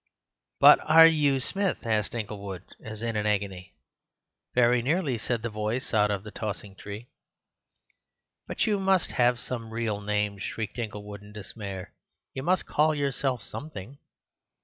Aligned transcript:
"But 0.59 0.79
are 0.81 1.05
you 1.05 1.39
Smith?" 1.39 1.85
asked 1.85 2.15
Inglewood 2.15 2.63
as 2.83 3.03
in 3.03 3.15
an 3.15 3.27
agony. 3.27 3.75
"Very 4.55 4.81
nearly," 4.81 5.19
said 5.19 5.43
the 5.43 5.51
voice 5.51 5.93
out 5.93 6.09
of 6.09 6.23
the 6.23 6.31
tossing 6.31 6.75
tree. 6.75 7.09
"But 8.47 8.65
you 8.65 8.79
must 8.79 9.11
have 9.11 9.39
some 9.39 9.69
real 9.69 10.01
names," 10.01 10.41
shrieked 10.41 10.79
Inglewood 10.79 11.21
in 11.21 11.33
despair. 11.33 11.93
"You 12.33 12.41
must 12.41 12.65
call 12.65 12.95
yourself 12.95 13.43
something." 13.43 13.99